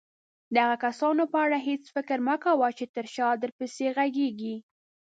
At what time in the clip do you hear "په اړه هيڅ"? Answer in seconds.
1.31-1.83